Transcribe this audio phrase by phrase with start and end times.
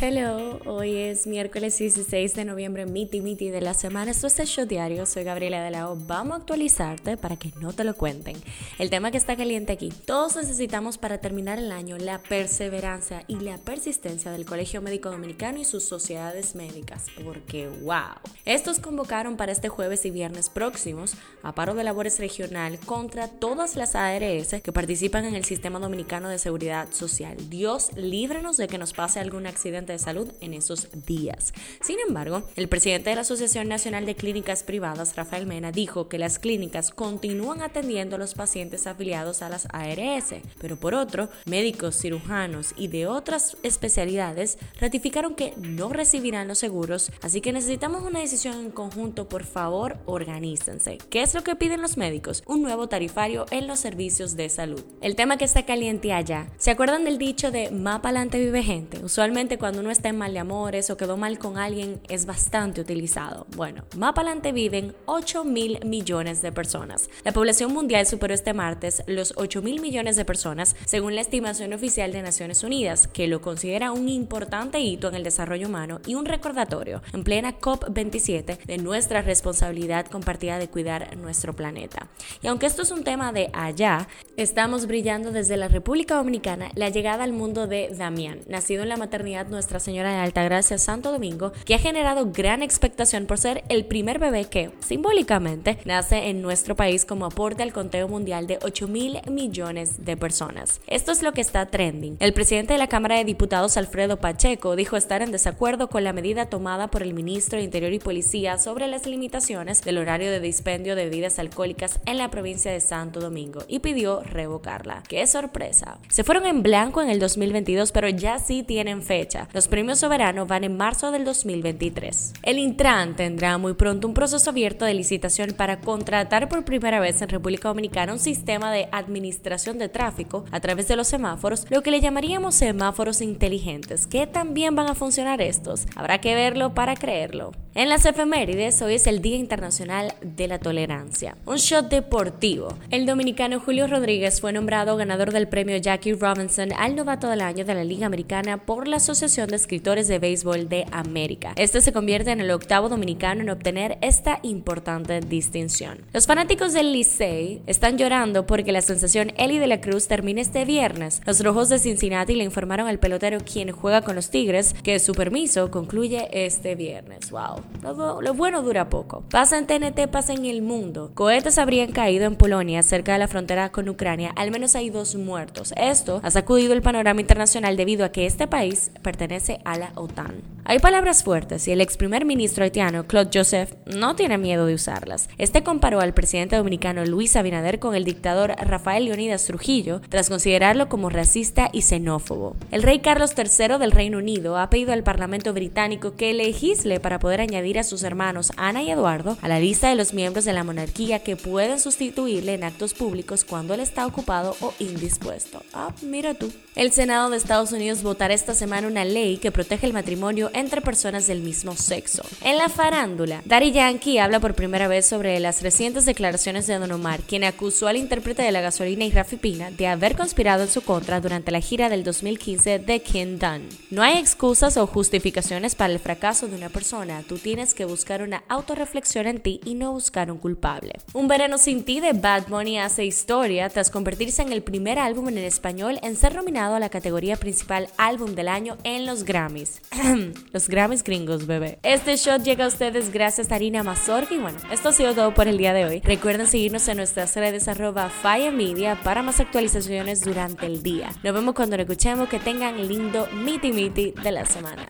[0.00, 4.10] Hello, hoy es miércoles 16 de noviembre, miti miti de la semana.
[4.10, 5.94] Esto es el show diario, soy Gabriela de la O.
[5.94, 8.36] Vamos a actualizarte para que no te lo cuenten.
[8.80, 13.36] El tema que está caliente aquí, todos necesitamos para terminar el año la perseverancia y
[13.36, 18.18] la persistencia del Colegio Médico Dominicano y sus sociedades médicas, porque wow.
[18.44, 21.14] Estos convocaron para este jueves y viernes próximos
[21.44, 26.28] a paro de labores regional contra todas las ARS que participan en el Sistema Dominicano
[26.28, 27.36] de Seguridad Social.
[27.48, 31.52] Dios líbrenos de que nos pase algún accidente salud en esos días.
[31.82, 36.18] Sin embargo, el presidente de la Asociación Nacional de Clínicas Privadas, Rafael Mena, dijo que
[36.18, 41.96] las clínicas continúan atendiendo a los pacientes afiliados a las ARS, pero por otro, médicos,
[42.00, 48.20] cirujanos y de otras especialidades ratificaron que no recibirán los seguros, así que necesitamos una
[48.20, 50.98] decisión en conjunto, por favor, organícense.
[51.10, 52.42] ¿Qué es lo que piden los médicos?
[52.46, 54.82] Un nuevo tarifario en los servicios de salud.
[55.00, 56.48] El tema que está caliente allá.
[56.58, 59.04] ¿Se acuerdan del dicho de más adelante vive gente?
[59.04, 62.80] Usualmente cuando uno está en mal de amores o quedó mal con alguien es bastante
[62.80, 63.46] utilizado.
[63.56, 67.08] Bueno, más para adelante viven 8 mil millones de personas.
[67.24, 71.72] La población mundial superó este martes los 8 mil millones de personas, según la estimación
[71.72, 76.14] oficial de Naciones Unidas, que lo considera un importante hito en el desarrollo humano y
[76.14, 82.08] un recordatorio en plena COP27 de nuestra responsabilidad compartida de cuidar nuestro planeta.
[82.42, 86.88] Y aunque esto es un tema de allá, estamos brillando desde la República Dominicana la
[86.88, 91.52] llegada al mundo de Damián, nacido en la maternidad nuestra Señora de Altagracia Santo Domingo,
[91.64, 96.76] que ha generado gran expectación por ser el primer bebé que, simbólicamente, nace en nuestro
[96.76, 100.80] país como aporte al conteo mundial de 8 mil millones de personas.
[100.86, 102.16] Esto es lo que está trending.
[102.20, 106.12] El presidente de la Cámara de Diputados, Alfredo Pacheco, dijo estar en desacuerdo con la
[106.12, 110.40] medida tomada por el ministro de Interior y Policía sobre las limitaciones del horario de
[110.40, 115.02] dispendio de bebidas alcohólicas en la provincia de Santo Domingo y pidió revocarla.
[115.08, 115.98] ¡Qué sorpresa!
[116.08, 119.48] Se fueron en blanco en el 2022, pero ya sí tienen fecha.
[119.54, 122.32] Los premios soberanos van en marzo del 2023.
[122.42, 127.22] El Intran tendrá muy pronto un proceso abierto de licitación para contratar por primera vez
[127.22, 131.82] en República Dominicana un sistema de administración de tráfico a través de los semáforos, lo
[131.82, 134.08] que le llamaríamos semáforos inteligentes.
[134.08, 135.86] ¿Qué también van a funcionar estos?
[135.94, 137.52] Habrá que verlo para creerlo.
[137.76, 141.36] En las efemérides, hoy es el Día Internacional de la Tolerancia.
[141.46, 142.76] Un shot deportivo.
[142.90, 147.64] El dominicano Julio Rodríguez fue nombrado ganador del premio Jackie Robinson al novato del año
[147.64, 151.52] de la Liga Americana por la Asociación de escritores de béisbol de América.
[151.56, 155.98] Este se convierte en el octavo dominicano en obtener esta importante distinción.
[156.12, 160.64] Los fanáticos del Licey están llorando porque la sensación Eli de la Cruz termina este
[160.64, 161.20] viernes.
[161.26, 165.12] Los rojos de Cincinnati le informaron al pelotero quien juega con los Tigres que su
[165.12, 167.30] permiso concluye este viernes.
[167.30, 169.22] Wow, lo, lo bueno dura poco.
[169.30, 171.10] Pasa en TNT, pasa en el mundo.
[171.14, 174.32] Cohetes habrían caído en Polonia, cerca de la frontera con Ucrania.
[174.36, 175.72] Al menos hay dos muertos.
[175.76, 179.33] Esto ha sacudido el panorama internacional debido a que este país pertenece
[179.64, 180.53] a la OTAN.
[180.66, 184.72] Hay palabras fuertes y el ex primer ministro haitiano Claude Joseph no tiene miedo de
[184.72, 185.28] usarlas.
[185.36, 190.88] Este comparó al presidente dominicano Luis Abinader con el dictador Rafael Leonidas Trujillo tras considerarlo
[190.88, 192.56] como racista y xenófobo.
[192.70, 197.18] El rey Carlos III del Reino Unido ha pedido al Parlamento británico que legisle para
[197.18, 200.54] poder añadir a sus hermanos Ana y Eduardo a la lista de los miembros de
[200.54, 205.62] la monarquía que pueden sustituirle en actos públicos cuando él está ocupado o indispuesto.
[205.74, 206.50] Ah, mira tú.
[206.74, 210.80] El Senado de Estados Unidos votará esta semana una ley que protege el matrimonio entre
[210.80, 212.22] personas del mismo sexo.
[212.42, 216.92] En la farándula, Daddy Yankee habla por primera vez sobre las recientes declaraciones de Don
[216.92, 220.70] Omar, quien acusó al intérprete de la gasolina y Rafi Pina de haber conspirado en
[220.70, 223.68] su contra durante la gira del 2015 de King Dunn.
[223.90, 228.22] No hay excusas o justificaciones para el fracaso de una persona, tú tienes que buscar
[228.22, 230.92] una autorreflexión en ti y no buscar un culpable.
[231.12, 235.28] Un verano sin ti de Bad Bunny hace historia tras convertirse en el primer álbum
[235.28, 239.80] en español en ser nominado a la categoría principal álbum del año en los Grammys.
[240.52, 241.78] los Grammys gringos, bebé.
[241.82, 245.34] Este shot llega a ustedes gracias a Arina Mazorca y bueno, esto ha sido todo
[245.34, 246.00] por el día de hoy.
[246.00, 251.10] Recuerden seguirnos en nuestras redes arroba Fire Media para más actualizaciones durante el día.
[251.22, 252.28] Nos vemos cuando nos escuchemos.
[252.28, 254.88] Que tengan lindo miti miti de la semana.